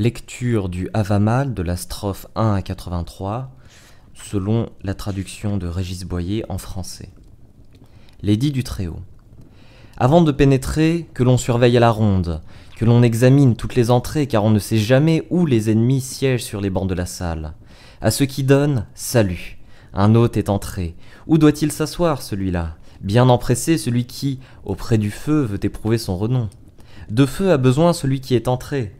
Lecture 0.00 0.68
du 0.68 0.88
Havamal 0.94 1.54
de 1.54 1.62
la 1.64 1.76
strophe 1.76 2.28
1 2.36 2.54
à 2.54 2.62
83, 2.62 3.50
selon 4.14 4.68
la 4.84 4.94
traduction 4.94 5.56
de 5.56 5.66
Régis 5.66 6.04
Boyer 6.04 6.44
en 6.48 6.56
français. 6.56 7.08
L'édit 8.22 8.52
du 8.52 8.62
Très-Haut. 8.62 9.00
Avant 9.96 10.22
de 10.22 10.30
pénétrer, 10.30 11.08
que 11.14 11.24
l'on 11.24 11.36
surveille 11.36 11.76
à 11.76 11.80
la 11.80 11.90
ronde, 11.90 12.42
que 12.76 12.84
l'on 12.84 13.02
examine 13.02 13.56
toutes 13.56 13.74
les 13.74 13.90
entrées, 13.90 14.28
car 14.28 14.44
on 14.44 14.50
ne 14.50 14.60
sait 14.60 14.78
jamais 14.78 15.26
où 15.30 15.46
les 15.46 15.68
ennemis 15.68 16.00
siègent 16.00 16.44
sur 16.44 16.60
les 16.60 16.70
bancs 16.70 16.88
de 16.88 16.94
la 16.94 17.06
salle. 17.06 17.54
À 18.00 18.12
ceux 18.12 18.26
qui 18.26 18.44
donnent, 18.44 18.86
salut. 18.94 19.58
Un 19.92 20.14
hôte 20.14 20.36
est 20.36 20.48
entré. 20.48 20.94
Où 21.26 21.38
doit-il 21.38 21.72
s'asseoir, 21.72 22.22
celui-là? 22.22 22.76
Bien 23.00 23.28
empressé, 23.28 23.76
celui 23.76 24.06
qui, 24.06 24.38
auprès 24.62 24.96
du 24.96 25.10
feu, 25.10 25.42
veut 25.42 25.64
éprouver 25.64 25.98
son 25.98 26.16
renom. 26.16 26.48
De 27.10 27.26
feu 27.26 27.50
a 27.50 27.56
besoin 27.56 27.92
celui 27.92 28.20
qui 28.20 28.36
est 28.36 28.46
entré 28.46 28.94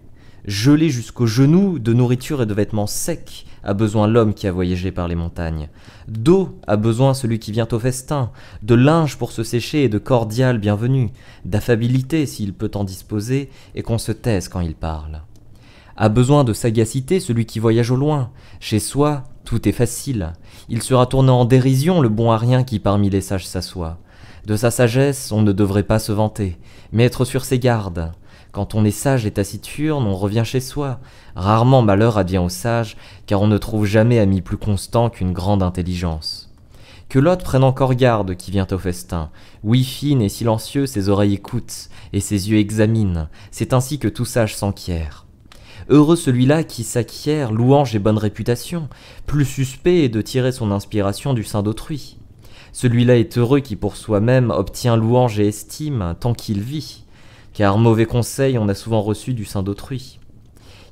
gelé 0.48 0.88
jusqu'aux 0.88 1.26
genoux, 1.26 1.78
de 1.78 1.92
nourriture 1.92 2.42
et 2.42 2.46
de 2.46 2.54
vêtements 2.54 2.86
secs, 2.86 3.44
a 3.62 3.74
besoin 3.74 4.06
l'homme 4.06 4.32
qui 4.32 4.46
a 4.46 4.52
voyagé 4.52 4.90
par 4.90 5.06
les 5.06 5.14
montagnes. 5.14 5.68
D'eau 6.08 6.58
a 6.66 6.76
besoin 6.76 7.12
celui 7.12 7.38
qui 7.38 7.52
vient 7.52 7.68
au 7.70 7.78
festin, 7.78 8.30
de 8.62 8.74
linge 8.74 9.18
pour 9.18 9.30
se 9.30 9.42
sécher 9.42 9.84
et 9.84 9.88
de 9.90 9.98
cordial 9.98 10.58
bienvenu, 10.58 11.10
d'affabilité 11.44 12.24
s'il 12.24 12.54
peut 12.54 12.70
en 12.74 12.84
disposer 12.84 13.50
et 13.74 13.82
qu'on 13.82 13.98
se 13.98 14.10
taise 14.10 14.48
quand 14.48 14.60
il 14.60 14.74
parle. 14.74 15.20
A 15.98 16.08
besoin 16.08 16.44
de 16.44 16.54
sagacité 16.54 17.20
celui 17.20 17.44
qui 17.44 17.58
voyage 17.58 17.90
au 17.90 17.96
loin. 17.96 18.30
Chez 18.58 18.78
soi, 18.78 19.24
tout 19.44 19.68
est 19.68 19.72
facile. 19.72 20.32
Il 20.70 20.82
sera 20.82 21.04
tourné 21.06 21.30
en 21.30 21.44
dérision 21.44 22.00
le 22.00 22.08
bon 22.08 22.30
à 22.30 22.38
rien 22.38 22.64
qui 22.64 22.78
parmi 22.78 23.10
les 23.10 23.20
sages 23.20 23.46
s'assoit. 23.46 23.98
De 24.46 24.56
sa 24.56 24.70
sagesse, 24.70 25.30
on 25.30 25.42
ne 25.42 25.52
devrait 25.52 25.82
pas 25.82 25.98
se 25.98 26.12
vanter, 26.12 26.56
mais 26.92 27.04
être 27.04 27.26
sur 27.26 27.44
ses 27.44 27.58
gardes. 27.58 28.12
Quand 28.52 28.74
on 28.74 28.84
est 28.84 28.90
sage 28.90 29.26
et 29.26 29.30
taciturne, 29.30 30.06
on 30.06 30.16
revient 30.16 30.42
chez 30.44 30.60
soi. 30.60 31.00
Rarement 31.36 31.82
malheur 31.82 32.16
advient 32.16 32.38
aux 32.38 32.48
sages, 32.48 32.96
car 33.26 33.42
on 33.42 33.46
ne 33.46 33.58
trouve 33.58 33.84
jamais 33.84 34.18
ami 34.18 34.40
plus 34.40 34.56
constant 34.56 35.10
qu'une 35.10 35.32
grande 35.32 35.62
intelligence. 35.62 36.50
Que 37.08 37.18
l'hôte 37.18 37.42
prenne 37.42 37.64
encore 37.64 37.94
garde 37.94 38.36
qui 38.36 38.50
vient 38.50 38.66
au 38.70 38.78
festin. 38.78 39.30
Oui, 39.62 39.84
fine 39.84 40.22
et 40.22 40.28
silencieux, 40.28 40.86
ses 40.86 41.08
oreilles 41.08 41.34
écoutent, 41.34 41.88
et 42.12 42.20
ses 42.20 42.50
yeux 42.50 42.58
examinent. 42.58 43.28
C'est 43.50 43.72
ainsi 43.72 43.98
que 43.98 44.08
tout 44.08 44.24
sage 44.24 44.56
s'enquiert. 44.56 45.26
Heureux 45.88 46.16
celui-là 46.16 46.64
qui 46.64 46.84
s'acquiert 46.84 47.50
louange 47.50 47.94
et 47.94 47.98
bonne 47.98 48.18
réputation, 48.18 48.88
plus 49.26 49.46
suspect 49.46 50.04
est 50.04 50.08
de 50.10 50.20
tirer 50.20 50.52
son 50.52 50.70
inspiration 50.70 51.32
du 51.32 51.44
sein 51.44 51.62
d'autrui. 51.62 52.18
Celui-là 52.72 53.16
est 53.16 53.38
heureux 53.38 53.60
qui 53.60 53.76
pour 53.76 53.96
soi-même 53.96 54.50
obtient 54.50 54.96
louange 54.96 55.40
et 55.40 55.48
estime 55.48 56.14
tant 56.20 56.34
qu'il 56.34 56.60
vit 56.60 57.04
car 57.58 57.76
mauvais 57.76 58.06
conseil 58.06 58.56
on 58.56 58.68
a 58.68 58.74
souvent 58.74 59.02
reçu 59.02 59.34
du 59.34 59.44
sein 59.44 59.64
d'autrui. 59.64 60.20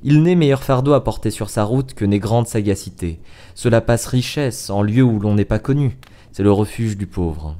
Il 0.03 0.21
n'est 0.21 0.35
meilleur 0.35 0.61
fardeau 0.61 0.91
à 0.91 1.01
porter 1.01 1.31
sur 1.31 1.49
sa 1.49 1.63
route 1.63 1.93
que 1.93 2.03
n'est 2.03 2.19
grande 2.19 2.45
sagacité. 2.45 3.21
Cela 3.55 3.79
passe 3.79 4.05
richesse 4.05 4.69
en 4.69 4.81
lieu 4.81 5.01
où 5.01 5.17
l'on 5.17 5.33
n'est 5.33 5.45
pas 5.45 5.59
connu. 5.59 5.97
C'est 6.33 6.43
le 6.43 6.51
refuge 6.51 6.97
du 6.97 7.07
pauvre. 7.07 7.55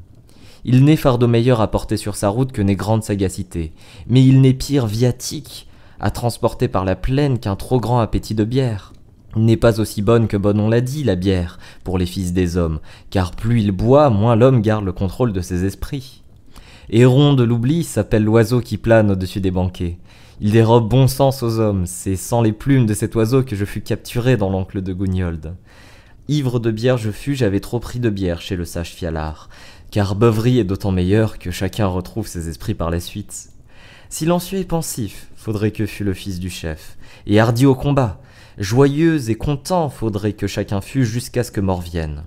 Il 0.66 0.84
n'est 0.84 0.98
fardeau 0.98 1.28
meilleur 1.28 1.62
à 1.62 1.72
porter 1.72 1.96
sur 1.96 2.18
sa 2.18 2.28
route 2.28 2.52
que 2.52 2.62
n'est 2.62 2.76
grande 2.76 3.02
sagacité. 3.02 3.72
Mais 4.08 4.26
il 4.26 4.42
n'est 4.42 4.54
pire 4.54 4.88
viatique 4.88 5.70
à 6.02 6.12
transporter 6.12 6.68
par 6.68 6.84
la 6.84 6.98
plaine 6.98 7.40
qu'un 7.40 7.56
trop 7.56 7.80
grand 7.80 8.00
appétit 8.00 8.36
de 8.36 8.44
bière. 8.44 8.92
N'est 9.38 9.56
pas 9.56 9.80
aussi 9.80 10.02
bonne 10.02 10.28
que 10.28 10.36
bonne 10.36 10.60
on 10.60 10.68
l'a 10.68 10.82
dit, 10.82 11.06
la 11.06 11.16
bière, 11.16 11.60
pour 11.86 11.98
les 11.98 12.08
fils 12.08 12.34
des 12.34 12.58
hommes, 12.58 12.82
car 13.10 13.32
plus 13.32 13.62
il 13.62 13.72
boit, 13.72 14.10
moins 14.10 14.36
l'homme 14.36 14.62
garde 14.62 14.84
le 14.84 14.92
contrôle 14.92 15.32
de 15.32 15.40
ses 15.40 15.64
esprits. 15.64 16.24
Héron 16.90 17.34
de 17.34 17.44
l'oubli 17.44 17.84
s'appelle 17.84 18.24
l'oiseau 18.24 18.62
qui 18.62 18.78
plane 18.78 19.12
au-dessus 19.12 19.42
des 19.42 19.52
banquets. 19.52 19.98
Il 20.40 20.52
dérobe 20.52 20.88
bon 20.88 21.08
sens 21.08 21.44
aux 21.44 21.60
hommes, 21.60 21.86
c'est 21.86 22.16
sans 22.16 22.42
les 22.42 22.54
plumes 22.54 22.86
de 22.86 22.94
cet 22.94 23.14
oiseau 23.16 23.44
que 23.44 23.58
je 23.58 23.66
fus 23.66 23.82
capturé 23.82 24.38
dans 24.38 24.50
l'oncle 24.50 24.82
de 24.82 24.94
Gougnold. 24.94 25.56
Ivre 26.30 26.62
de 26.62 26.72
bière 26.72 26.98
je 26.98 27.12
fus, 27.12 27.36
j'avais 27.36 27.60
trop 27.60 27.82
pris 27.82 28.00
de 28.00 28.10
bière 28.10 28.40
chez 28.40 28.56
le 28.56 28.64
sage 28.64 28.92
Fialard, 28.92 29.50
car 29.92 30.16
beuverie 30.16 30.60
est 30.60 30.64
d'autant 30.64 30.94
meilleure 30.94 31.40
que 31.40 31.52
chacun 31.52 31.88
retrouve 31.88 32.28
ses 32.28 32.48
esprits 32.48 32.74
par 32.74 32.90
la 32.90 33.02
suite. 33.02 33.50
Silencieux 34.08 34.60
et 34.60 34.64
pensif, 34.64 35.28
faudrait 35.36 35.72
que 35.72 35.86
fût 35.86 36.06
le 36.06 36.14
fils 36.14 36.40
du 36.40 36.50
chef, 36.50 36.98
et 37.26 37.38
hardi 37.42 37.66
au 37.66 37.76
combat, 37.76 38.22
joyeux 38.58 39.30
et 39.30 39.36
content, 39.36 39.90
faudrait 39.90 40.34
que 40.34 40.48
chacun 40.48 40.80
fût 40.80 41.06
jusqu'à 41.06 41.44
ce 41.44 41.52
que 41.52 41.60
mort 41.60 41.82
vienne. 41.82 42.24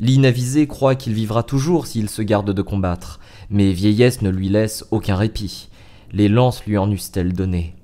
L'inavisé 0.00 0.66
croit 0.66 0.94
qu'il 0.94 1.14
vivra 1.14 1.42
toujours 1.42 1.86
s'il 1.86 2.08
se 2.08 2.22
garde 2.22 2.52
de 2.52 2.62
combattre, 2.62 3.18
mais 3.50 3.72
vieillesse 3.72 4.22
ne 4.22 4.30
lui 4.30 4.48
laisse 4.48 4.84
aucun 4.90 5.16
répit. 5.16 5.68
Les 6.12 6.28
lances 6.28 6.64
lui 6.64 6.78
en 6.78 6.90
eussent-elles 6.90 7.32
donné 7.32 7.74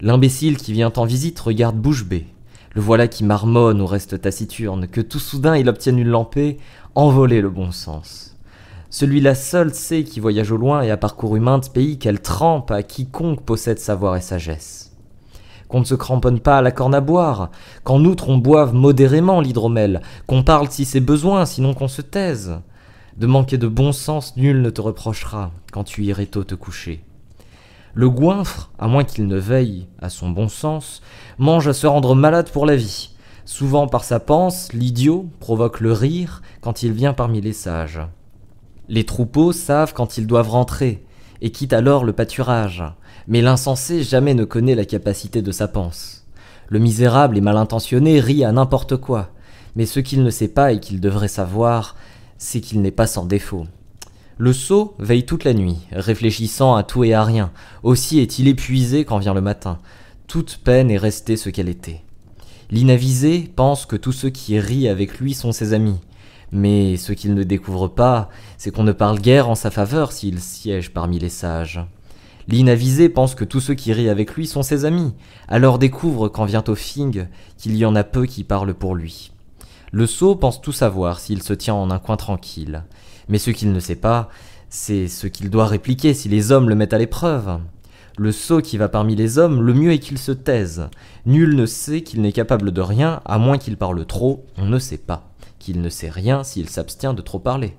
L'imbécile 0.00 0.56
qui 0.56 0.72
vient 0.72 0.92
en 0.96 1.04
visite 1.04 1.38
regarde 1.40 1.76
bouche 1.76 2.04
bée. 2.04 2.26
Le 2.74 2.82
voilà 2.82 3.08
qui 3.08 3.24
marmonne 3.24 3.80
ou 3.80 3.86
reste 3.86 4.20
taciturne, 4.20 4.86
que 4.88 5.00
tout 5.00 5.18
soudain 5.18 5.56
il 5.56 5.68
obtienne 5.68 5.98
une 5.98 6.08
lampée, 6.08 6.58
envoler 6.94 7.40
le 7.40 7.48
bon 7.48 7.72
sens. 7.72 8.36
Celui-là 8.90 9.34
seul 9.34 9.74
sait 9.74 10.04
qui 10.04 10.20
voyage 10.20 10.52
au 10.52 10.56
loin 10.56 10.82
et 10.82 10.90
a 10.90 10.96
parcouru 10.96 11.40
maintes 11.40 11.72
pays 11.72 11.98
qu'elle 11.98 12.20
trempe 12.20 12.70
à 12.70 12.82
quiconque 12.82 13.42
possède 13.42 13.78
savoir 13.78 14.16
et 14.16 14.20
sagesse. 14.20 14.92
Qu'on 15.68 15.80
ne 15.80 15.84
se 15.84 15.94
cramponne 15.94 16.40
pas 16.40 16.58
à 16.58 16.62
la 16.62 16.70
corne 16.70 16.94
à 16.94 17.00
boire, 17.00 17.50
qu'en 17.82 18.04
outre 18.04 18.28
on 18.28 18.38
boive 18.38 18.74
modérément 18.74 19.40
l'hydromel, 19.40 20.02
qu'on 20.26 20.42
parle 20.42 20.70
si 20.70 20.84
c'est 20.84 21.00
besoin, 21.00 21.44
sinon 21.46 21.74
qu'on 21.74 21.88
se 21.88 22.02
taise, 22.02 22.60
de 23.18 23.26
manquer 23.26 23.56
de 23.58 23.66
bon 23.66 23.92
sens, 23.92 24.36
nul 24.36 24.60
ne 24.60 24.70
te 24.70 24.80
reprochera 24.80 25.50
quand 25.72 25.84
tu 25.84 26.04
irais 26.04 26.26
tôt 26.26 26.44
te 26.44 26.54
coucher. 26.54 27.02
Le 27.94 28.10
goinfre, 28.10 28.70
à 28.78 28.88
moins 28.88 29.04
qu'il 29.04 29.26
ne 29.26 29.38
veille 29.38 29.86
à 30.00 30.10
son 30.10 30.28
bon 30.28 30.48
sens, 30.48 31.00
mange 31.38 31.66
à 31.66 31.72
se 31.72 31.86
rendre 31.86 32.14
malade 32.14 32.50
pour 32.50 32.66
la 32.66 32.76
vie. 32.76 33.10
Souvent 33.46 33.86
par 33.86 34.04
sa 34.04 34.20
panse, 34.20 34.72
l'idiot 34.74 35.30
provoque 35.40 35.80
le 35.80 35.92
rire 35.92 36.42
quand 36.60 36.82
il 36.82 36.92
vient 36.92 37.14
parmi 37.14 37.40
les 37.40 37.54
sages. 37.54 38.02
Les 38.88 39.04
troupeaux 39.04 39.52
savent 39.52 39.94
quand 39.94 40.18
ils 40.18 40.26
doivent 40.26 40.50
rentrer, 40.50 41.04
et 41.40 41.50
quittent 41.50 41.72
alors 41.72 42.04
le 42.04 42.12
pâturage, 42.12 42.84
mais 43.28 43.40
l'insensé 43.40 44.02
jamais 44.02 44.34
ne 44.34 44.44
connaît 44.44 44.74
la 44.74 44.84
capacité 44.84 45.42
de 45.42 45.52
sa 45.52 45.68
panse. 45.68 46.26
Le 46.68 46.78
misérable 46.78 47.38
et 47.38 47.40
mal 47.40 47.56
intentionné 47.56 48.20
rit 48.20 48.44
à 48.44 48.52
n'importe 48.52 48.96
quoi, 48.96 49.30
mais 49.74 49.86
ce 49.86 50.00
qu'il 50.00 50.22
ne 50.22 50.30
sait 50.30 50.48
pas 50.48 50.72
et 50.72 50.80
qu'il 50.80 51.00
devrait 51.00 51.28
savoir, 51.28 51.96
c'est 52.38 52.60
qu'il 52.60 52.80
n'est 52.82 52.90
pas 52.90 53.06
sans 53.06 53.24
défaut. 53.24 53.66
Le 54.38 54.52
sot 54.52 54.94
veille 54.98 55.24
toute 55.24 55.44
la 55.44 55.54
nuit, 55.54 55.78
réfléchissant 55.92 56.74
à 56.74 56.82
tout 56.82 57.04
et 57.04 57.14
à 57.14 57.24
rien. 57.24 57.52
Aussi 57.82 58.18
est-il 58.18 58.48
épuisé 58.48 59.04
quand 59.04 59.18
vient 59.18 59.32
le 59.32 59.40
matin. 59.40 59.78
Toute 60.26 60.58
peine 60.62 60.90
est 60.90 60.98
restée 60.98 61.36
ce 61.36 61.48
qu'elle 61.48 61.68
était. 61.68 62.02
L'inavisé 62.70 63.50
pense 63.54 63.86
que 63.86 63.96
tous 63.96 64.12
ceux 64.12 64.30
qui 64.30 64.58
rient 64.58 64.88
avec 64.88 65.18
lui 65.20 65.32
sont 65.32 65.52
ses 65.52 65.72
amis. 65.72 66.00
Mais 66.52 66.96
ce 66.96 67.12
qu'il 67.12 67.34
ne 67.34 67.44
découvre 67.44 67.88
pas, 67.88 68.28
c'est 68.58 68.70
qu'on 68.70 68.84
ne 68.84 68.92
parle 68.92 69.20
guère 69.20 69.48
en 69.48 69.54
sa 69.54 69.70
faveur 69.70 70.12
s'il 70.12 70.40
siège 70.40 70.92
parmi 70.92 71.18
les 71.18 71.30
sages. 71.30 71.80
L'inavisé 72.48 73.08
pense 73.08 73.34
que 73.34 73.44
tous 73.44 73.60
ceux 73.60 73.74
qui 73.74 73.92
rient 73.92 74.08
avec 74.08 74.34
lui 74.34 74.46
sont 74.46 74.62
ses 74.62 74.84
amis, 74.84 75.14
alors 75.48 75.78
découvre 75.78 76.28
quand 76.28 76.44
vient 76.44 76.64
au 76.68 76.74
fing 76.74 77.26
qu'il 77.56 77.76
y 77.76 77.84
en 77.84 77.96
a 77.96 78.04
peu 78.04 78.26
qui 78.26 78.44
parlent 78.44 78.74
pour 78.74 78.94
lui. 78.94 79.32
Le 79.92 80.06
sot 80.06 80.36
pense 80.36 80.60
tout 80.60 80.72
savoir 80.72 81.20
s'il 81.20 81.42
se 81.42 81.52
tient 81.52 81.74
en 81.74 81.90
un 81.90 81.98
coin 81.98 82.16
tranquille. 82.16 82.82
Mais 83.28 83.38
ce 83.38 83.50
qu'il 83.50 83.72
ne 83.72 83.80
sait 83.80 83.96
pas, 83.96 84.28
c'est 84.68 85.08
ce 85.08 85.26
qu'il 85.26 85.50
doit 85.50 85.66
répliquer 85.66 86.12
si 86.12 86.28
les 86.28 86.52
hommes 86.52 86.68
le 86.68 86.74
mettent 86.74 86.92
à 86.92 86.98
l'épreuve. 86.98 87.60
Le 88.18 88.32
sot 88.32 88.62
qui 88.62 88.78
va 88.78 88.88
parmi 88.88 89.14
les 89.14 89.38
hommes, 89.38 89.62
le 89.62 89.74
mieux 89.74 89.92
est 89.92 89.98
qu'il 89.98 90.18
se 90.18 90.32
taise. 90.32 90.88
Nul 91.26 91.54
ne 91.54 91.66
sait 91.66 92.00
qu'il 92.00 92.22
n'est 92.22 92.32
capable 92.32 92.72
de 92.72 92.80
rien, 92.80 93.20
à 93.24 93.38
moins 93.38 93.58
qu'il 93.58 93.76
parle 93.76 94.04
trop, 94.06 94.46
on 94.56 94.66
ne 94.66 94.78
sait 94.78 94.98
pas. 94.98 95.28
Qu'il 95.58 95.82
ne 95.82 95.88
sait 95.88 96.10
rien 96.10 96.42
s'il 96.42 96.68
s'abstient 96.68 97.14
de 97.14 97.22
trop 97.22 97.38
parler. 97.38 97.76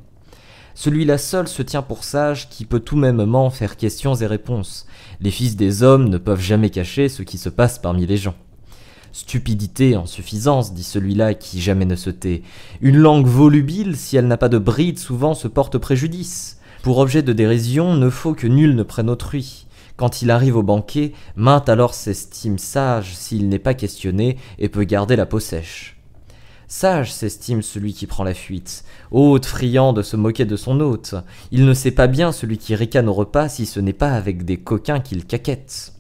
Celui-là 0.76 1.18
seul 1.18 1.48
se 1.48 1.64
tient 1.64 1.82
pour 1.82 2.04
sage 2.04 2.50
qui 2.50 2.64
peut 2.64 2.80
tout 2.80 2.98
mêmement 2.98 3.50
faire 3.50 3.78
questions 3.78 4.14
et 4.14 4.28
réponses. 4.28 4.86
Les 5.20 5.32
fils 5.32 5.56
des 5.56 5.82
hommes 5.82 6.08
ne 6.08 6.20
peuvent 6.20 6.40
jamais 6.40 6.70
cacher 6.70 7.10
ce 7.10 7.24
qui 7.24 7.40
se 7.40 7.50
passe 7.50 7.80
parmi 7.80 8.06
les 8.06 8.18
gens. 8.18 8.36
Stupidité 9.12 9.96
en 9.96 10.06
suffisance, 10.06 10.74
dit 10.74 10.84
celui-là 10.84 11.34
qui 11.34 11.62
jamais 11.62 11.86
ne 11.86 11.96
se 11.96 12.10
tait. 12.10 12.44
Une 12.82 12.98
langue 12.98 13.28
volubile, 13.28 13.96
si 13.96 14.18
elle 14.18 14.28
n'a 14.28 14.38
pas 14.38 14.50
de 14.50 14.58
bride, 14.58 15.00
souvent 15.00 15.34
se 15.34 15.48
porte 15.48 15.78
préjudice. 15.78 16.60
Pour 16.84 17.00
objet 17.00 17.24
de 17.24 17.34
dérision, 17.34 17.96
ne 17.96 18.10
faut 18.10 18.34
que 18.34 18.48
nul 18.48 18.76
ne 18.76 18.84
prenne 18.84 19.10
autrui. 19.10 19.68
Quand 19.98 20.22
il 20.22 20.30
arrive 20.30 20.56
au 20.56 20.64
banquet, 20.64 21.14
maint 21.36 21.64
alors 21.68 21.96
s'estime 21.96 22.60
sage 22.60 23.16
s'il 23.16 23.50
n'est 23.50 23.58
pas 23.58 23.74
questionné 23.74 24.38
et 24.60 24.70
peut 24.70 24.84
garder 24.84 25.16
la 25.16 25.26
peau 25.26 25.40
sèche. 25.40 25.98
Sage 26.68 27.14
s'estime 27.14 27.62
celui 27.62 27.94
qui 27.94 28.08
prend 28.08 28.24
la 28.24 28.34
fuite, 28.34 28.84
hôte 29.12 29.46
friand 29.46 29.94
de 29.94 30.04
se 30.04 30.16
moquer 30.16 30.46
de 30.46 30.56
son 30.56 30.82
hôte. 30.82 31.16
Il 31.52 31.66
ne 31.66 31.74
sait 31.74 31.92
pas 31.92 32.08
bien 32.08 32.32
celui 32.32 32.58
qui 32.58 32.76
ricane 32.76 33.10
au 33.10 33.14
repas 33.14 33.50
si 33.50 33.66
ce 33.66 33.80
n'est 33.80 33.94
pas 33.94 34.12
avec 34.12 34.44
des 34.46 34.58
coquins 34.58 35.00
qu'il 35.00 35.26
caquette. 35.26 35.94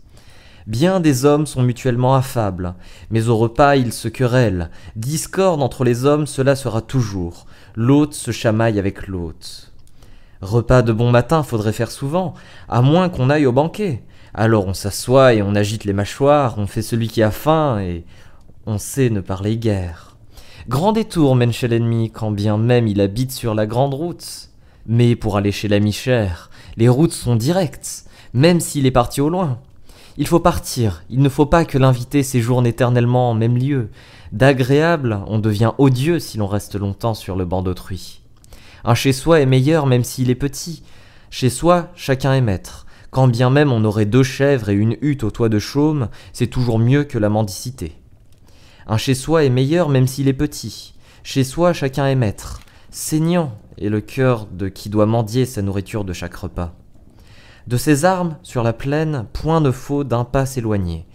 Bien 0.67 0.99
des 0.99 1.23
hommes 1.23 1.47
sont 1.47 1.63
mutuellement 1.63 2.13
affables, 2.13 2.75
mais 3.09 3.29
au 3.29 3.37
repas 3.37 3.77
ils 3.77 3.93
se 3.93 4.09
querellent. 4.09 4.69
Discorde 4.97 5.61
entre 5.61 5.85
les 5.85 6.03
hommes, 6.03 6.27
cela 6.27 6.57
sera 6.57 6.81
toujours. 6.81 7.45
L'hôte 7.73 8.13
se 8.13 8.31
chamaille 8.31 8.77
avec 8.77 9.07
l'hôte. 9.07 9.71
Repas 10.41 10.81
de 10.81 10.91
bon 10.91 11.09
matin 11.09 11.41
faudrait 11.41 11.71
faire 11.71 11.89
souvent, 11.89 12.33
à 12.67 12.81
moins 12.81 13.07
qu'on 13.07 13.29
aille 13.29 13.45
au 13.45 13.53
banquet. 13.53 14.03
Alors 14.33 14.67
on 14.67 14.73
s'assoit 14.73 15.33
et 15.33 15.41
on 15.41 15.55
agite 15.55 15.85
les 15.85 15.93
mâchoires, 15.93 16.55
on 16.57 16.67
fait 16.67 16.81
celui 16.81 17.07
qui 17.07 17.23
a 17.23 17.31
faim 17.31 17.79
et 17.79 18.03
on 18.65 18.77
sait 18.77 19.09
ne 19.09 19.21
parler 19.21 19.55
guère. 19.55 20.17
Grand 20.67 20.91
détour 20.91 21.37
mène 21.37 21.53
chez 21.53 21.69
l'ennemi, 21.69 22.11
quand 22.11 22.31
bien 22.31 22.57
même 22.57 22.89
il 22.89 22.99
habite 22.99 23.31
sur 23.31 23.55
la 23.55 23.67
grande 23.67 23.93
route. 23.93 24.49
Mais 24.85 25.15
pour 25.15 25.37
aller 25.37 25.53
chez 25.53 25.69
l'ami 25.69 25.93
cher, 25.93 26.49
les 26.75 26.89
routes 26.89 27.13
sont 27.13 27.37
directes, 27.37 28.03
même 28.33 28.59
s'il 28.59 28.85
est 28.85 28.91
parti 28.91 29.21
au 29.21 29.29
loin. 29.29 29.59
Il 30.19 30.25
faut 30.25 30.39
partir, 30.39 31.03
il 31.11 31.21
ne 31.21 31.29
faut 31.29 31.45
pas 31.45 31.63
que 31.63 31.77
l'invité 31.77 32.23
séjourne 32.23 32.65
éternellement 32.65 33.29
en 33.29 33.33
même 33.35 33.55
lieu. 33.55 33.89
D'agréable, 34.31 35.19
on 35.27 35.37
devient 35.37 35.73
odieux 35.77 36.17
si 36.17 36.39
l'on 36.39 36.47
reste 36.47 36.75
longtemps 36.75 37.13
sur 37.13 37.35
le 37.35 37.45
banc 37.45 37.61
d'autrui. 37.61 38.21
Un 38.83 38.95
chez-soi 38.95 39.41
est 39.41 39.45
meilleur 39.45 39.85
même 39.85 40.03
s'il 40.03 40.31
est 40.31 40.35
petit. 40.35 40.81
Chez 41.29 41.51
soi, 41.51 41.91
chacun 41.95 42.33
est 42.33 42.41
maître. 42.41 42.87
Quand 43.11 43.27
bien 43.27 43.51
même 43.51 43.71
on 43.71 43.85
aurait 43.85 44.07
deux 44.07 44.23
chèvres 44.23 44.69
et 44.69 44.73
une 44.73 44.97
hutte 45.01 45.23
au 45.23 45.29
toit 45.29 45.49
de 45.49 45.59
chaume, 45.59 46.09
c'est 46.33 46.47
toujours 46.47 46.79
mieux 46.79 47.03
que 47.03 47.19
la 47.19 47.29
mendicité. 47.29 47.95
Un 48.87 48.97
chez-soi 48.97 49.43
est 49.43 49.49
meilleur 49.49 49.87
même 49.87 50.07
s'il 50.07 50.27
est 50.27 50.33
petit. 50.33 50.95
Chez 51.21 51.43
soi, 51.43 51.73
chacun 51.73 52.07
est 52.07 52.15
maître. 52.15 52.61
Saignant 52.89 53.55
est 53.77 53.89
le 53.89 54.01
cœur 54.01 54.47
de 54.47 54.67
qui 54.67 54.89
doit 54.89 55.05
mendier 55.05 55.45
sa 55.45 55.61
nourriture 55.61 56.05
de 56.05 56.13
chaque 56.13 56.35
repas. 56.35 56.73
De 57.67 57.75
ses 57.75 58.05
armes, 58.05 58.37
sur 58.43 58.63
la 58.63 58.71
plaine, 58.71 59.25
point 59.33 59.59
ne 59.59 59.71
faut 59.71 60.05
d'un 60.05 60.23
pas 60.23 60.45
s'éloigner, 60.45 61.05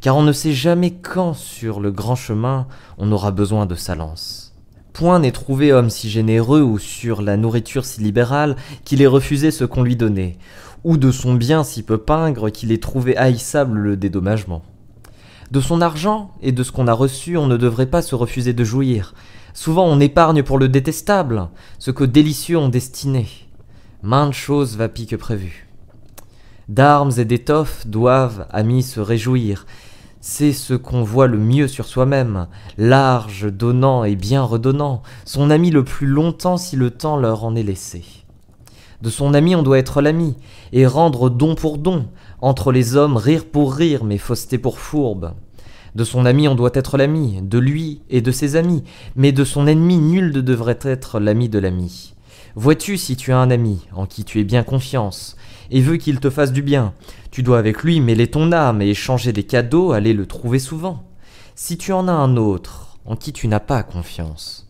car 0.00 0.16
on 0.16 0.22
ne 0.22 0.30
sait 0.30 0.52
jamais 0.52 0.92
quand, 0.92 1.34
sur 1.34 1.80
le 1.80 1.90
grand 1.90 2.14
chemin, 2.14 2.68
on 2.96 3.10
aura 3.10 3.32
besoin 3.32 3.66
de 3.66 3.74
sa 3.74 3.96
lance. 3.96 4.54
Point 4.92 5.18
n'est 5.18 5.32
trouvé 5.32 5.72
homme 5.72 5.90
si 5.90 6.08
généreux 6.08 6.62
ou 6.62 6.78
sur 6.78 7.22
la 7.22 7.36
nourriture 7.36 7.84
si 7.84 8.00
libérale 8.00 8.54
qu'il 8.84 9.02
ait 9.02 9.08
refusé 9.08 9.50
ce 9.50 9.64
qu'on 9.64 9.82
lui 9.82 9.96
donnait, 9.96 10.38
ou 10.84 10.96
de 10.96 11.10
son 11.10 11.34
bien 11.34 11.64
si 11.64 11.82
peu 11.82 11.98
pingre 11.98 12.52
qu'il 12.52 12.70
ait 12.70 12.78
trouvé 12.78 13.16
haïssable 13.16 13.76
le 13.76 13.96
dédommagement. 13.96 14.62
De 15.50 15.60
son 15.60 15.80
argent 15.80 16.30
et 16.40 16.52
de 16.52 16.62
ce 16.62 16.70
qu'on 16.70 16.86
a 16.86 16.92
reçu, 16.92 17.36
on 17.36 17.48
ne 17.48 17.56
devrait 17.56 17.86
pas 17.86 18.02
se 18.02 18.14
refuser 18.14 18.52
de 18.52 18.62
jouir. 18.62 19.12
Souvent 19.54 19.86
on 19.86 19.98
épargne 19.98 20.44
pour 20.44 20.58
le 20.58 20.68
détestable 20.68 21.48
ce 21.80 21.90
qu'aux 21.90 22.06
délicieux 22.06 22.58
ont 22.58 22.68
destiné. 22.68 23.26
Maintes 24.04 24.34
choses 24.34 24.76
va 24.76 24.88
que 24.88 25.16
prévu. 25.16 25.65
D'armes 26.68 27.12
et 27.18 27.24
d'étoffes 27.24 27.86
doivent, 27.86 28.48
amis, 28.50 28.82
se 28.82 28.98
réjouir. 28.98 29.66
C'est 30.20 30.52
ce 30.52 30.74
qu'on 30.74 31.04
voit 31.04 31.28
le 31.28 31.38
mieux 31.38 31.68
sur 31.68 31.84
soi-même, 31.84 32.48
large, 32.76 33.46
donnant 33.52 34.02
et 34.02 34.16
bien 34.16 34.42
redonnant, 34.42 35.02
son 35.24 35.50
ami 35.50 35.70
le 35.70 35.84
plus 35.84 36.08
longtemps 36.08 36.56
si 36.56 36.74
le 36.74 36.90
temps 36.90 37.16
leur 37.16 37.44
en 37.44 37.54
est 37.54 37.62
laissé. 37.62 38.02
De 39.00 39.10
son 39.10 39.32
ami 39.32 39.54
on 39.54 39.62
doit 39.62 39.78
être 39.78 40.00
l'ami, 40.00 40.34
et 40.72 40.88
rendre 40.88 41.30
don 41.30 41.54
pour 41.54 41.78
don, 41.78 42.06
entre 42.40 42.72
les 42.72 42.96
hommes 42.96 43.16
rire 43.16 43.44
pour 43.44 43.72
rire, 43.72 44.02
mais 44.02 44.18
fausseté 44.18 44.58
pour 44.58 44.80
fourbe. 44.80 45.34
De 45.94 46.02
son 46.02 46.26
ami 46.26 46.48
on 46.48 46.56
doit 46.56 46.72
être 46.74 46.98
l'ami, 46.98 47.38
de 47.42 47.58
lui 47.58 48.02
et 48.10 48.22
de 48.22 48.32
ses 48.32 48.56
amis, 48.56 48.82
mais 49.14 49.30
de 49.30 49.44
son 49.44 49.68
ennemi 49.68 49.98
nul 49.98 50.32
ne 50.34 50.40
devrait 50.40 50.80
être 50.82 51.20
l'ami 51.20 51.48
de 51.48 51.60
l'ami. 51.60 52.14
Vois-tu 52.56 52.96
si 52.96 53.16
tu 53.16 53.30
as 53.30 53.38
un 53.38 53.50
ami, 53.50 53.86
en 53.94 54.06
qui 54.06 54.24
tu 54.24 54.40
es 54.40 54.44
bien 54.44 54.64
confiance, 54.64 55.36
et 55.70 55.80
veux 55.80 55.96
qu'il 55.96 56.20
te 56.20 56.30
fasse 56.30 56.52
du 56.52 56.62
bien, 56.62 56.94
tu 57.30 57.42
dois 57.42 57.58
avec 57.58 57.82
lui 57.82 58.00
mêler 58.00 58.28
ton 58.28 58.52
âme 58.52 58.82
et 58.82 58.90
échanger 58.90 59.32
des 59.32 59.44
cadeaux, 59.44 59.92
aller 59.92 60.12
le 60.12 60.26
trouver 60.26 60.58
souvent. 60.58 61.04
Si 61.54 61.78
tu 61.78 61.92
en 61.92 62.08
as 62.08 62.12
un 62.12 62.36
autre, 62.36 62.98
en 63.04 63.16
qui 63.16 63.32
tu 63.32 63.48
n'as 63.48 63.60
pas 63.60 63.82
confiance, 63.82 64.68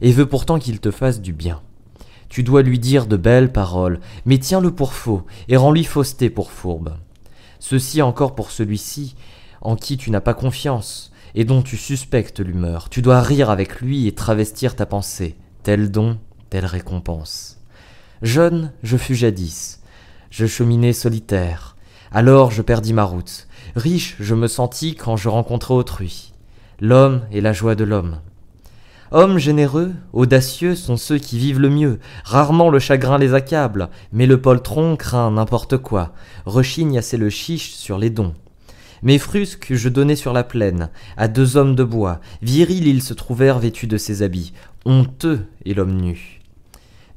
et 0.00 0.12
veux 0.12 0.26
pourtant 0.26 0.58
qu'il 0.58 0.80
te 0.80 0.90
fasse 0.90 1.20
du 1.20 1.32
bien, 1.32 1.60
tu 2.28 2.42
dois 2.42 2.62
lui 2.62 2.78
dire 2.78 3.06
de 3.06 3.16
belles 3.16 3.52
paroles, 3.52 4.00
mais 4.26 4.38
tiens-le 4.38 4.70
pour 4.70 4.92
faux, 4.92 5.24
et 5.48 5.56
rends-lui 5.56 5.84
fausseté 5.84 6.30
pour 6.30 6.50
fourbe. 6.50 6.96
Ceci 7.58 8.02
encore 8.02 8.34
pour 8.34 8.50
celui-ci, 8.50 9.16
en 9.60 9.76
qui 9.76 9.96
tu 9.96 10.10
n'as 10.10 10.20
pas 10.20 10.34
confiance, 10.34 11.12
et 11.34 11.44
dont 11.44 11.62
tu 11.62 11.76
suspectes 11.76 12.40
l'humeur. 12.40 12.88
Tu 12.88 13.02
dois 13.02 13.20
rire 13.20 13.50
avec 13.50 13.80
lui 13.80 14.06
et 14.06 14.12
travestir 14.12 14.76
ta 14.76 14.86
pensée. 14.86 15.36
Tel 15.62 15.90
don, 15.90 16.18
telle 16.50 16.66
récompense. 16.66 17.58
Jeune, 18.22 18.72
je 18.82 18.96
fus 18.96 19.14
jadis. 19.14 19.77
Je 20.30 20.46
cheminais 20.46 20.92
solitaire. 20.92 21.76
Alors 22.12 22.50
je 22.50 22.62
perdis 22.62 22.92
ma 22.92 23.04
route. 23.04 23.46
Riche, 23.76 24.16
je 24.20 24.34
me 24.34 24.46
sentis 24.46 24.94
quand 24.94 25.16
je 25.16 25.28
rencontrai 25.28 25.74
autrui. 25.74 26.32
L'homme 26.80 27.22
est 27.32 27.40
la 27.40 27.52
joie 27.52 27.74
de 27.74 27.84
l'homme. 27.84 28.18
Hommes 29.10 29.38
généreux, 29.38 29.94
audacieux 30.12 30.74
sont 30.74 30.98
ceux 30.98 31.18
qui 31.18 31.38
vivent 31.38 31.60
le 31.60 31.70
mieux. 31.70 31.98
Rarement 32.24 32.68
le 32.68 32.78
chagrin 32.78 33.16
les 33.16 33.32
accable, 33.32 33.88
mais 34.12 34.26
le 34.26 34.40
poltron 34.40 34.96
craint 34.96 35.30
n'importe 35.30 35.78
quoi, 35.78 36.12
rechigne 36.44 36.98
assez 36.98 37.16
le 37.16 37.30
chiche 37.30 37.72
sur 37.72 37.96
les 37.96 38.10
dons. 38.10 38.34
Mes 39.02 39.18
frusques 39.18 39.72
je 39.74 39.88
donnai 39.88 40.14
sur 40.14 40.34
la 40.34 40.44
plaine, 40.44 40.90
à 41.16 41.26
deux 41.26 41.56
hommes 41.56 41.74
de 41.74 41.84
bois. 41.84 42.20
Virils 42.42 42.86
ils 42.86 43.02
se 43.02 43.14
trouvèrent 43.14 43.60
vêtus 43.60 43.86
de 43.86 43.96
ses 43.96 44.22
habits. 44.22 44.52
Honteux 44.84 45.46
est 45.64 45.72
l'homme 45.72 45.98
nu. 45.98 46.37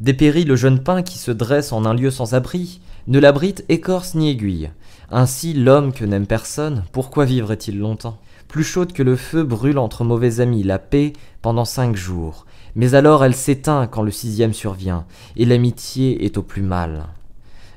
Dépérit 0.02 0.46
le 0.46 0.56
jeune 0.56 0.80
pin 0.80 1.04
qui 1.04 1.20
se 1.20 1.30
dresse 1.30 1.72
en 1.72 1.86
un 1.86 1.94
lieu 1.94 2.10
sans 2.10 2.34
abri, 2.34 2.82
ne 3.06 3.20
l'abrite 3.20 3.64
écorce 3.70 4.16
ni 4.16 4.32
aiguille. 4.32 4.72
Ainsi 5.12 5.54
l'homme 5.54 5.94
que 5.94 6.06
n'aime 6.06 6.26
personne, 6.26 6.86
pourquoi 6.92 7.24
vivrait-il 7.26 7.78
longtemps? 7.78 8.18
Plus 8.48 8.64
chaude 8.64 8.94
que 8.94 9.04
le 9.04 9.16
feu 9.16 9.44
brûle 9.44 9.78
entre 9.78 10.04
mauvais 10.04 10.40
amis 10.40 10.64
la 10.64 10.80
paix 10.80 11.14
pendant 11.44 11.66
cinq 11.66 11.96
jours. 11.96 12.48
Mais 12.74 12.96
alors 12.96 13.24
elle 13.24 13.36
s'éteint 13.36 13.86
quand 13.86 14.02
le 14.02 14.10
sixième 14.10 14.54
survient, 14.54 15.06
et 15.36 15.46
l'amitié 15.46 16.26
est 16.26 16.40
au 16.40 16.42
plus 16.42 16.64
mal. 16.64 17.04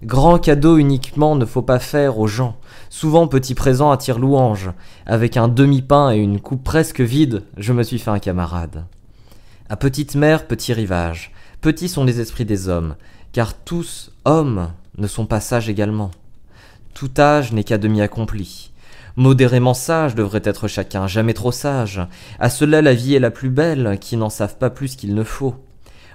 Grand 0.03 0.39
cadeau 0.39 0.79
uniquement 0.79 1.37
ne 1.37 1.45
faut 1.45 1.61
pas 1.61 1.79
faire 1.79 2.19
aux 2.19 2.27
gens. 2.27 2.57
Souvent 2.89 3.27
petit 3.27 3.55
présent 3.55 3.91
attire 3.91 4.19
louange. 4.19 4.71
Avec 5.05 5.37
un 5.37 5.49
demi-pain 5.49 6.11
et 6.11 6.21
une 6.21 6.41
coupe 6.41 6.65
presque 6.65 7.03
vide, 7.03 7.43
je 7.59 7.75
me 7.75 7.83
suis 7.83 7.99
fait 7.99 8.11
un 8.11 8.19
camarade. 8.19 8.87
À 9.69 9.77
petite 9.77 10.15
mer, 10.15 10.47
petit 10.47 10.73
rivage. 10.73 11.33
Petits 11.65 11.89
sont 11.89 12.05
les 12.05 12.21
esprits 12.21 12.45
des 12.45 12.69
hommes, 12.69 12.95
car 13.33 13.55
tous, 13.55 14.13
hommes, 14.27 14.69
ne 14.99 15.07
sont 15.07 15.25
pas 15.25 15.41
sages 15.41 15.71
également. 15.71 16.11
Tout 16.93 17.11
âge 17.17 17.55
n'est 17.55 17.65
qu'à 17.65 17.79
demi 17.79 18.03
accompli. 18.03 18.71
Modérément 19.17 19.73
sage 19.73 20.15
devrait 20.15 20.43
être 20.45 20.69
chacun, 20.69 21.07
jamais 21.07 21.33
trop 21.33 21.53
sage. 21.53 22.03
À 22.39 22.51
cela 22.51 22.83
la 22.83 22.93
vie 22.93 23.15
est 23.15 23.19
la 23.19 23.31
plus 23.31 23.49
belle, 23.49 23.97
qui 23.99 24.19
n'en 24.19 24.29
savent 24.29 24.59
pas 24.59 24.69
plus 24.69 24.95
qu'il 24.95 25.15
ne 25.15 25.25
faut. 25.25 25.55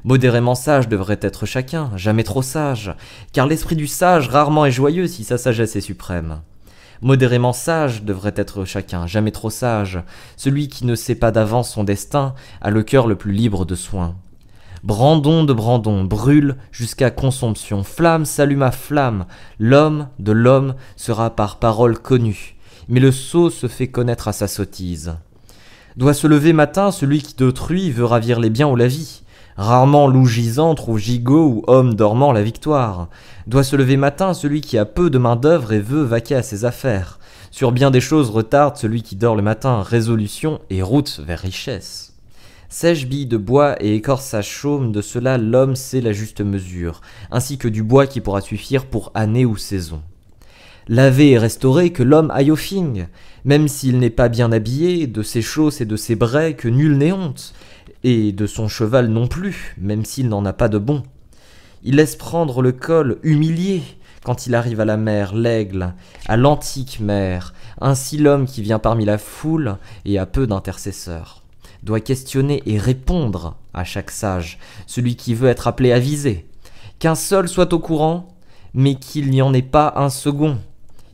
Modérément 0.04 0.54
sage 0.54 0.88
devrait 0.88 1.18
être 1.20 1.48
chacun, 1.48 1.90
jamais 1.96 2.22
trop 2.22 2.44
sage, 2.44 2.94
car 3.34 3.48
l'esprit 3.48 3.76
du 3.76 3.88
sage 3.88 4.30
rarement 4.30 4.68
est 4.68 4.72
joyeux 4.72 5.08
si 5.08 5.24
sa 5.24 5.40
sagesse 5.40 5.76
est 5.76 5.82
suprême. 5.82 6.42
Modérément 7.02 7.54
sage 7.54 8.04
devrait 8.04 8.36
être 8.36 8.66
chacun, 8.66 9.08
jamais 9.08 9.32
trop 9.32 9.50
sage, 9.50 10.00
celui 10.38 10.68
qui 10.68 10.86
ne 10.86 10.94
sait 10.94 11.16
pas 11.16 11.32
d'avance 11.32 11.72
son 11.72 11.84
destin 11.84 12.36
a 12.62 12.70
le 12.70 12.84
cœur 12.84 13.08
le 13.08 13.16
plus 13.16 13.32
libre 13.32 13.66
de 13.66 13.74
soins. 13.74 14.14
Brandon 14.84 15.44
de 15.44 15.54
Brandon 15.54 16.06
brûle 16.06 16.56
jusqu'à 16.72 17.12
consomption, 17.12 17.84
flamme 17.84 18.26
s'allume 18.26 18.72
flamme, 18.72 19.26
l'homme 19.60 20.08
de 20.20 20.32
l'homme 20.32 20.76
sera 20.96 21.30
par 21.32 21.60
parole 21.60 22.00
connu, 22.00 22.56
mais 22.88 23.00
le 23.00 23.12
sot 23.12 23.50
se 23.50 23.68
fait 23.68 23.88
connaître 23.88 24.28
à 24.30 24.34
sa 24.34 24.48
sottise. 24.48 25.16
Doit 25.98 26.14
se 26.14 26.28
lever 26.28 26.54
matin 26.54 26.92
celui 26.92 27.22
qui 27.22 27.36
d'autrui 27.36 27.92
veut 27.92 28.06
ravir 28.06 28.40
les 28.40 28.50
biens 28.50 28.70
ou 28.70 28.78
la 28.78 28.88
vie. 28.88 29.24
Rarement 29.58 30.08
loup 30.08 30.26
gisant 30.26 30.74
trouve 30.74 30.98
gigot 30.98 31.46
ou 31.46 31.64
homme 31.68 31.96
dormant 31.96 32.32
la 32.32 32.44
victoire. 32.44 33.10
Doit 33.48 33.66
se 33.66 33.76
lever 33.76 33.98
matin 33.98 34.34
celui 34.34 34.62
qui 34.62 34.78
a 34.78 34.86
peu 34.86 35.10
de 35.10 35.18
main-d'œuvre 35.18 35.74
et 35.74 35.82
veut 35.82 36.04
vaquer 36.04 36.36
à 36.36 36.44
ses 36.44 36.64
affaires. 36.64 37.20
Sur 37.52 37.74
bien 37.74 37.92
des 37.92 38.00
choses 38.00 38.30
retarde 38.30 38.78
celui 38.78 39.02
qui 39.02 39.18
dort 39.18 39.36
le 39.36 39.42
matin 39.42 39.82
résolution 39.82 40.62
et 40.70 40.82
route 40.82 41.20
vers 41.26 41.40
richesse. 41.40 42.19
Sèche 42.72 43.08
bille 43.08 43.26
de 43.26 43.38
bois 43.38 43.84
et 43.84 43.96
écorce 43.96 44.36
à 44.36 44.44
chaume, 44.44 44.92
de 44.92 45.02
cela 45.02 45.40
l'homme 45.40 45.76
sait 45.76 46.02
la 46.02 46.14
juste 46.14 46.42
mesure, 46.42 47.02
ainsi 47.32 47.58
que 47.58 47.68
du 47.68 47.82
bois 47.82 48.06
qui 48.06 48.22
pourra 48.22 48.42
suffire 48.42 48.86
pour 48.86 49.12
année 49.16 49.44
ou 49.44 49.58
saison. 49.58 50.04
Laver 50.88 51.32
et 51.32 51.40
restaurer 51.40 51.92
que 51.92 52.04
l'homme 52.04 52.30
aille 52.30 52.52
au 52.52 52.56
fing, 52.56 53.08
même 53.44 53.68
s'il 53.68 53.98
n'est 53.98 54.12
pas 54.12 54.30
bien 54.30 54.52
habillé, 54.52 55.08
de 55.08 55.24
ses 55.24 55.42
chausses 55.42 55.82
et 55.82 55.88
de 55.88 55.96
ses 55.96 56.16
brais 56.16 56.54
que 56.54 56.68
nul 56.68 56.96
n'ait 56.96 57.12
honte, 57.12 57.56
et 58.04 58.32
de 58.34 58.46
son 58.46 58.68
cheval 58.68 59.08
non 59.08 59.26
plus, 59.26 59.76
même 59.80 60.06
s'il 60.06 60.30
n'en 60.30 60.46
a 60.46 60.54
pas 60.54 60.70
de 60.70 60.78
bon. 60.78 61.02
Il 61.82 61.96
laisse 61.96 62.16
prendre 62.16 62.62
le 62.62 62.72
col 62.72 63.18
humilié 63.24 63.82
quand 64.24 64.46
il 64.46 64.54
arrive 64.54 64.80
à 64.80 64.86
la 64.86 64.98
mer, 64.98 65.34
l'aigle, 65.34 65.96
à 66.28 66.38
l'antique 66.38 67.00
mer, 67.00 67.56
ainsi 67.82 68.20
l'homme 68.20 68.46
qui 68.46 68.62
vient 68.62 68.78
parmi 68.78 69.06
la 69.06 69.18
foule 69.18 69.78
et 70.06 70.20
a 70.20 70.28
peu 70.28 70.46
d'intercesseurs 70.46 71.39
doit 71.84 72.00
questionner 72.00 72.62
et 72.66 72.78
répondre 72.78 73.56
à 73.74 73.84
chaque 73.84 74.12
sage, 74.12 74.60
celui 74.88 75.16
qui 75.16 75.34
veut 75.34 75.50
être 75.50 75.68
appelé 75.68 75.92
à 75.92 76.00
viser. 76.00 76.48
Qu'un 77.00 77.16
seul 77.16 77.48
soit 77.48 77.74
au 77.74 77.80
courant, 77.80 78.28
mais 78.74 78.96
qu'il 78.96 79.30
n'y 79.30 79.42
en 79.42 79.54
ait 79.54 79.62
pas 79.62 79.94
un 79.96 80.10
second, 80.10 80.58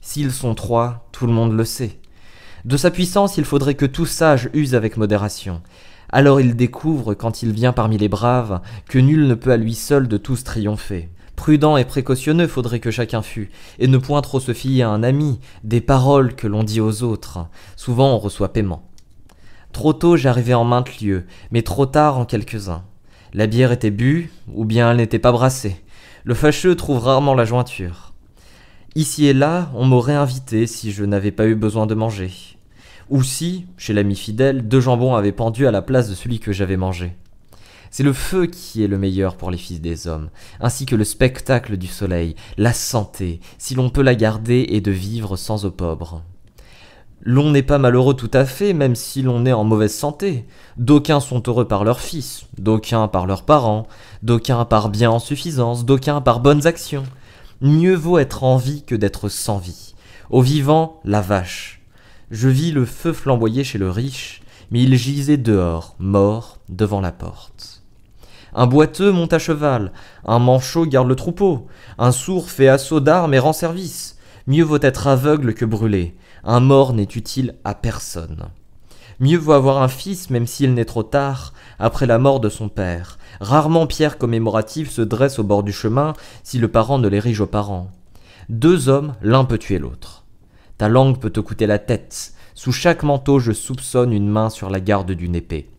S'ils 0.06 0.32
sont 0.32 0.54
trois, 0.54 1.08
tout 1.12 1.26
le 1.26 1.34
monde 1.34 1.54
le 1.54 1.66
sait. 1.66 1.98
De 2.64 2.78
sa 2.78 2.92
puissance, 2.92 3.38
il 3.38 3.44
faudrait 3.44 3.74
que 3.74 3.88
tout 3.88 4.06
sage 4.06 4.52
use 4.54 4.76
avec 4.76 4.98
modération. 4.98 5.64
Alors 6.10 6.40
il 6.40 6.56
découvre, 6.56 7.16
quand 7.16 7.42
il 7.42 7.52
vient 7.52 7.74
parmi 7.74 7.98
les 7.98 8.08
braves, 8.08 8.62
que 8.88 9.00
nul 9.00 9.26
ne 9.26 9.34
peut 9.34 9.52
à 9.52 9.58
lui 9.58 9.74
seul 9.74 10.08
de 10.08 10.18
tous 10.18 10.44
triompher. 10.44 11.10
Prudent 11.36 11.76
et 11.76 11.86
précautionneux 11.86 12.46
faudrait 12.46 12.80
que 12.80 12.92
chacun 12.92 13.24
fût, 13.24 13.50
et 13.80 13.88
ne 13.88 13.98
point 13.98 14.22
trop 14.22 14.40
se 14.40 14.54
fier 14.54 14.84
à 14.84 14.90
un 14.90 15.02
ami, 15.02 15.40
des 15.64 15.82
paroles 15.82 16.36
que 16.36 16.46
l'on 16.46 16.64
dit 16.64 16.82
aux 16.82 17.02
autres. 17.02 17.40
Souvent 17.76 18.14
on 18.14 18.20
reçoit 18.20 18.54
paiement. 18.54 18.88
Trop 19.76 19.92
tôt 19.92 20.16
j'arrivais 20.16 20.54
en 20.54 20.64
maintes 20.64 21.02
lieux, 21.02 21.26
mais 21.52 21.62
trop 21.62 21.86
tard 21.86 22.18
en 22.18 22.24
quelques-uns. 22.24 22.86
La 23.34 23.46
bière 23.46 23.74
était 23.74 23.92
bue, 23.92 24.32
ou 24.54 24.64
bien 24.64 24.90
elle 24.90 24.96
n'était 24.96 25.20
pas 25.20 25.34
brassée. 25.34 25.76
Le 26.24 26.34
fâcheux 26.34 26.76
trouve 26.76 27.00
rarement 27.00 27.34
la 27.34 27.44
jointure. 27.44 28.14
Ici 28.96 29.26
et 29.26 29.34
là, 29.34 29.70
on 29.76 29.84
m'aurait 29.84 30.14
invité 30.14 30.66
si 30.66 30.94
je 30.94 31.04
n'avais 31.04 31.32
pas 31.32 31.46
eu 31.46 31.56
besoin 31.56 31.88
de 31.88 31.94
manger. 31.94 32.32
Ou 33.10 33.22
si, 33.22 33.66
chez 33.76 33.92
l'ami 33.92 34.16
fidèle, 34.16 34.66
deux 34.66 34.80
jambons 34.80 35.14
avaient 35.14 35.34
pendu 35.34 35.68
à 35.68 35.72
la 35.72 35.82
place 35.82 36.10
de 36.10 36.16
celui 36.16 36.40
que 36.40 36.54
j'avais 36.54 36.78
mangé. 36.78 37.12
C'est 37.92 38.04
le 38.04 38.14
feu 38.14 38.46
qui 38.46 38.82
est 38.82 38.88
le 38.88 38.98
meilleur 38.98 39.36
pour 39.36 39.52
les 39.52 39.58
fils 39.58 39.82
des 39.82 40.08
hommes, 40.08 40.30
ainsi 40.62 40.86
que 40.86 40.96
le 40.96 41.04
spectacle 41.04 41.76
du 41.76 41.88
soleil, 41.88 42.36
la 42.56 42.72
santé, 42.72 43.42
si 43.58 43.76
l'on 43.76 43.90
peut 43.90 44.04
la 44.04 44.16
garder 44.16 44.68
et 44.70 44.80
de 44.80 44.92
vivre 44.92 45.36
sans 45.36 45.66
opprobre. 45.66 46.24
L'on 47.22 47.50
n'est 47.52 47.64
pas 47.64 47.78
malheureux 47.78 48.14
tout 48.14 48.30
à 48.34 48.46
fait, 48.46 48.74
même 48.74 48.96
si 48.96 49.22
l'on 49.22 49.46
est 49.46 49.54
en 49.54 49.64
mauvaise 49.64 49.94
santé. 49.94 50.46
D'aucuns 50.78 51.20
sont 51.20 51.42
heureux 51.48 51.68
par 51.68 51.84
leurs 51.84 52.00
fils, 52.00 52.46
d'aucuns 52.60 53.08
par 53.08 53.26
leurs 53.26 53.44
parents, 53.44 53.88
d'aucuns 54.22 54.66
par 54.66 54.90
bien 54.90 55.10
en 55.10 55.20
suffisance, 55.20 55.86
d'aucuns 55.86 56.22
par 56.22 56.40
bonnes 56.40 56.68
actions. 56.68 57.06
Mieux 57.62 57.96
vaut 57.96 58.20
être 58.20 58.44
en 58.44 58.58
vie 58.58 58.84
que 58.84 58.96
d'être 58.96 59.30
sans 59.30 59.58
vie. 59.58 59.96
Au 60.30 60.42
vivant, 60.42 61.00
la 61.04 61.22
vache. 61.22 61.82
Je 62.32 62.50
vis 62.50 62.72
le 62.72 62.86
feu 62.86 63.14
flamboyer 63.14 63.64
chez 63.64 63.78
le 63.78 63.90
riche, 63.90 64.42
mais 64.72 64.84
il 64.84 64.96
gisait 64.96 65.38
dehors, 65.38 65.96
mort, 66.00 66.60
devant 66.70 67.02
la 67.02 67.12
porte. 67.12 67.84
Un 68.54 68.68
boiteux 68.68 69.12
monte 69.12 69.34
à 69.34 69.40
cheval, 69.40 69.92
un 70.26 70.40
manchot 70.40 70.86
garde 70.86 71.08
le 71.08 71.16
troupeau, 71.16 71.68
un 71.98 72.12
sourd 72.12 72.50
fait 72.50 72.70
assaut 72.70 73.02
d'armes 73.02 73.34
et 73.34 73.40
rend 73.40 73.54
service. 73.54 74.18
Mieux 74.48 74.64
vaut 74.64 74.80
être 74.82 75.08
aveugle 75.08 75.54
que 75.54 75.66
brûlé, 75.66 76.16
un 76.46 76.60
mort 76.60 76.94
n'est 76.94 77.04
utile 77.04 77.56
à 77.64 77.74
personne. 77.74 78.46
Mieux 79.20 79.38
vaut 79.38 79.54
avoir 79.54 79.82
un 79.82 79.88
fils, 79.88 80.30
même 80.30 80.46
s'il 80.46 80.74
n'est 80.74 80.86
trop 80.86 81.04
tard, 81.04 81.54
après 81.80 82.06
la 82.06 82.20
mort 82.20 82.40
de 82.40 82.50
son 82.50 82.70
père. 82.70 83.18
Rarement 83.40 83.88
pierre 83.88 84.18
commémorative 84.18 84.90
se 84.90 85.02
dresse 85.02 85.40
au 85.40 85.44
bord 85.44 85.64
du 85.64 85.74
chemin 85.74 86.14
si 86.44 86.60
le 86.60 86.68
parent 86.68 87.00
ne 87.00 87.08
l'érige 87.08 87.42
aux 87.42 87.48
parents. 87.48 87.90
Deux 88.50 88.90
hommes, 88.90 89.16
l'un 89.22 89.46
peut 89.46 89.58
tuer 89.58 89.80
l'autre. 89.80 90.26
Ta 90.78 90.88
langue 90.88 91.20
peut 91.20 91.30
te 91.30 91.40
coûter 91.40 91.66
la 91.66 91.80
tête. 91.80 92.34
Sous 92.54 92.72
chaque 92.72 93.04
manteau, 93.04 93.40
je 93.40 93.52
soupçonne 93.52 94.14
une 94.14 94.30
main 94.30 94.50
sur 94.50 94.70
la 94.70 94.80
garde 94.80 95.12
d'une 95.12 95.36
épée 95.36 95.70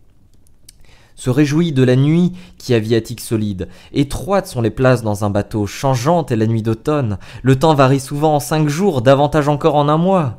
se 1.17 1.31
réjouit 1.31 1.73
de 1.73 1.83
la 1.83 1.95
nuit 1.97 2.31
qui 2.57 2.73
a 2.73 2.79
viatique 2.79 3.21
solide. 3.21 3.67
Étroites 3.91 4.47
sont 4.47 4.61
les 4.61 4.69
places 4.69 5.01
dans 5.01 5.25
un 5.25 5.29
bateau, 5.29 5.65
changeante 5.65 6.31
est 6.31 6.37
la 6.37 6.45
nuit 6.45 6.61
d'automne. 6.61 7.17
Le 7.41 7.57
temps 7.57 7.73
varie 7.73 7.99
souvent 7.99 8.35
en 8.35 8.39
cinq 8.39 8.69
jours, 8.69 9.01
davantage 9.01 9.49
encore 9.49 9.75
en 9.75 9.89
un 9.89 9.97
mois. 9.97 10.37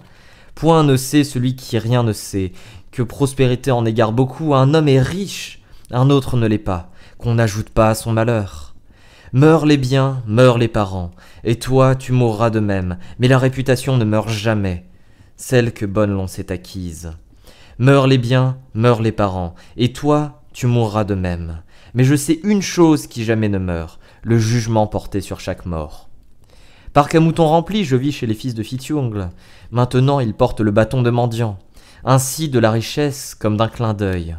Point 0.58 0.82
ne 0.82 0.96
sait 0.96 1.22
celui 1.22 1.54
qui 1.54 1.78
rien 1.78 2.02
ne 2.02 2.12
sait, 2.12 2.50
que 2.90 3.04
prospérité 3.04 3.70
en 3.70 3.84
égare 3.84 4.10
beaucoup, 4.10 4.56
un 4.56 4.74
homme 4.74 4.88
est 4.88 5.00
riche, 5.00 5.62
un 5.92 6.10
autre 6.10 6.36
ne 6.36 6.48
l'est 6.48 6.58
pas, 6.58 6.90
qu'on 7.16 7.34
n'ajoute 7.34 7.70
pas 7.70 7.90
à 7.90 7.94
son 7.94 8.10
malheur. 8.10 8.74
Meurent 9.32 9.66
les 9.66 9.76
biens, 9.76 10.20
meurent 10.26 10.58
les 10.58 10.66
parents, 10.66 11.12
et 11.44 11.60
toi 11.60 11.94
tu 11.94 12.10
mourras 12.10 12.50
de 12.50 12.58
même, 12.58 12.98
mais 13.20 13.28
la 13.28 13.38
réputation 13.38 13.96
ne 13.98 14.04
meurt 14.04 14.30
jamais, 14.30 14.84
celle 15.36 15.72
que 15.72 15.86
bonne 15.86 16.10
l'on 16.10 16.26
s'est 16.26 16.50
acquise. 16.50 17.12
Meurent 17.78 18.08
les 18.08 18.18
biens, 18.18 18.58
meurent 18.74 19.00
les 19.02 19.12
parents, 19.12 19.54
et 19.76 19.92
toi 19.92 20.42
tu 20.52 20.66
mourras 20.66 21.04
de 21.04 21.14
même. 21.14 21.62
Mais 21.94 22.02
je 22.02 22.16
sais 22.16 22.40
une 22.42 22.62
chose 22.62 23.06
qui 23.06 23.22
jamais 23.22 23.48
ne 23.48 23.58
meurt, 23.58 24.00
le 24.24 24.40
jugement 24.40 24.88
porté 24.88 25.20
sur 25.20 25.38
chaque 25.38 25.66
mort. 25.66 26.07
Par 26.98 27.08
qu'un 27.08 27.20
mouton 27.20 27.46
rempli, 27.46 27.84
je 27.84 27.94
vis 27.94 28.10
chez 28.10 28.26
les 28.26 28.34
fils 28.34 28.54
de 28.54 28.62
Fitiungle. 28.64 29.30
Maintenant, 29.70 30.18
ils 30.18 30.34
portent 30.34 30.60
le 30.60 30.72
bâton 30.72 31.00
de 31.00 31.10
mendiant. 31.10 31.56
Ainsi 32.04 32.48
de 32.48 32.58
la 32.58 32.72
richesse 32.72 33.36
comme 33.36 33.56
d'un 33.56 33.68
clin 33.68 33.94
d'œil. 33.94 34.36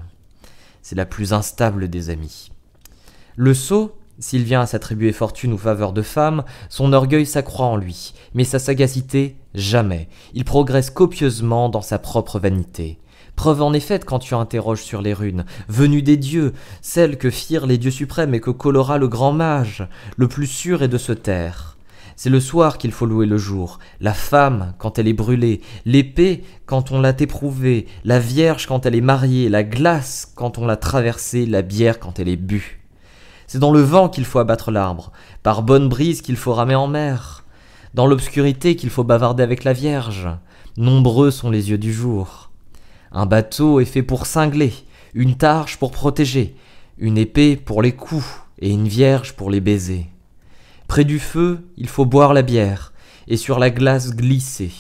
C'est 0.82 0.98
la 0.98 1.06
plus 1.06 1.32
instable 1.32 1.88
des 1.88 2.10
amis. 2.10 2.52
Le 3.38 3.54
sot, 3.54 3.96
s'il 4.20 4.44
vient 4.44 4.60
à 4.60 4.66
s'attribuer 4.66 5.14
fortune 5.14 5.54
ou 5.54 5.58
faveur 5.58 5.94
de 5.94 6.02
femme, 6.02 6.44
son 6.68 6.92
orgueil 6.92 7.26
s'accroît 7.26 7.68
en 7.68 7.78
lui, 7.78 8.14
mais 8.34 8.44
sa 8.44 8.60
sagacité, 8.60 9.38
jamais. 9.56 10.10
Il 10.34 10.44
progresse 10.44 10.90
copieusement 10.90 11.70
dans 11.70 11.82
sa 11.82 11.98
propre 11.98 12.40
vanité. 12.40 13.00
Preuve 13.38 13.62
en 13.62 13.72
est 13.72 13.80
faite 13.80 14.04
quand 14.04 14.20
tu 14.20 14.34
interroges 14.34 14.84
sur 14.84 15.02
les 15.02 15.14
runes, 15.14 15.46
venues 15.70 16.04
des 16.04 16.18
dieux, 16.18 16.52
celles 16.82 17.18
que 17.18 17.30
firent 17.30 17.68
les 17.68 17.78
dieux 17.78 17.90
suprêmes 17.90 18.34
et 18.34 18.42
que 18.42 18.52
colora 18.52 18.98
le 18.98 19.08
grand 19.08 19.32
mage. 19.32 19.88
Le 20.18 20.28
plus 20.28 20.48
sûr 20.48 20.84
est 20.84 20.90
de 20.90 20.98
se 20.98 21.14
taire. 21.14 21.69
C'est 22.22 22.30
le 22.30 22.42
soir 22.42 22.78
qu'il 22.78 22.92
faut 22.92 23.06
louer 23.06 23.26
le 23.26 23.38
jour, 23.38 23.80
la 24.02 24.14
femme 24.14 24.74
quand 24.78 25.00
elle 25.00 25.08
est 25.08 25.14
brûlée, 25.14 25.62
l'épée 25.86 26.44
quand 26.66 26.92
on 26.92 27.00
l'a 27.00 27.16
éprouvée, 27.18 27.88
la 28.04 28.20
vierge 28.20 28.68
quand 28.68 28.86
elle 28.86 28.96
est 28.96 29.00
mariée, 29.00 29.48
la 29.48 29.64
glace 29.64 30.30
quand 30.36 30.58
on 30.58 30.66
l'a 30.66 30.76
traversée, 30.76 31.46
la 31.46 31.62
bière 31.62 31.98
quand 31.98 32.20
elle 32.20 32.28
est 32.28 32.36
bue. 32.36 32.82
C'est 33.48 33.60
dans 33.60 33.72
le 33.72 33.80
vent 33.80 34.10
qu'il 34.10 34.26
faut 34.26 34.40
abattre 34.40 34.70
l'arbre, 34.70 35.14
par 35.44 35.64
bonne 35.64 35.88
brise 35.88 36.22
qu'il 36.22 36.36
faut 36.36 36.54
ramer 36.54 36.76
en 36.76 36.88
mer, 36.88 37.46
dans 37.94 38.06
l'obscurité 38.06 38.76
qu'il 38.76 38.90
faut 38.90 39.06
bavarder 39.06 39.42
avec 39.42 39.64
la 39.64 39.72
Vierge. 39.72 40.28
Nombreux 40.76 41.32
sont 41.32 41.50
les 41.50 41.70
yeux 41.70 41.78
du 41.78 41.94
jour. 41.94 42.52
Un 43.14 43.28
bateau 43.28 43.80
est 43.80 43.86
fait 43.86 44.04
pour 44.04 44.26
cingler, 44.26 44.74
une 45.14 45.36
targe 45.36 45.78
pour 45.78 45.92
protéger, 45.92 46.58
une 46.98 47.18
épée 47.18 47.56
pour 47.56 47.82
les 47.82 47.94
coups 47.94 48.42
et 48.60 48.72
une 48.72 48.90
vierge 48.90 49.38
pour 49.38 49.50
les 49.50 49.62
baisers. 49.62 50.10
Près 50.90 51.06
du 51.06 51.20
feu, 51.20 51.70
il 51.78 51.88
faut 51.88 52.06
boire 52.06 52.34
la 52.34 52.42
bière 52.42 52.94
et 53.28 53.38
sur 53.38 53.60
la 53.60 53.70
glace 53.70 54.16
glisser, 54.16 54.72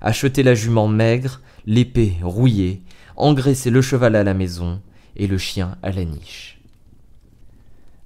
acheter 0.00 0.42
la 0.42 0.54
jument 0.54 0.88
maigre, 0.88 1.42
l'épée 1.66 2.16
rouillée, 2.22 2.82
engraisser 3.16 3.68
le 3.68 3.82
cheval 3.82 4.16
à 4.16 4.24
la 4.24 4.32
maison 4.32 4.80
et 5.14 5.26
le 5.26 5.36
chien 5.36 5.76
à 5.82 5.92
la 5.92 6.06
niche. 6.06 6.58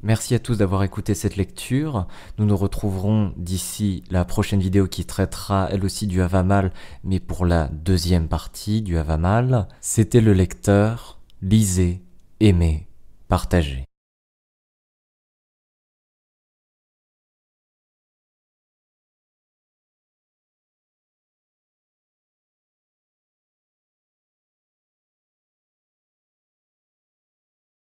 Merci 0.03 0.35
à 0.35 0.41
tous 0.41 0.59
d'avoir 0.59 0.83
écouté 0.83 1.15
cette 1.15 1.37
lecture. 1.37 2.09
Nous 2.38 2.47
nous 2.47 2.57
retrouverons 2.57 3.33
d'ici 3.37 4.03
la 4.11 4.25
prochaine 4.25 4.61
vidéo 4.61 4.88
qui 4.88 5.05
traitera 5.05 5.69
elle 5.71 5.85
aussi 5.85 6.09
du 6.09 6.21
Havamal, 6.23 6.73
mais 7.05 7.21
pour 7.21 7.47
la 7.47 7.69
deuxième 7.69 8.26
partie 8.26 8.83
du 8.83 8.99
Havamal. 8.99 9.69
C'était 9.81 10.21
le 10.21 10.33
lecteur. 10.33 11.21
Lisez, 11.43 12.03
aimez, 12.41 12.88
partagez. 13.29 13.86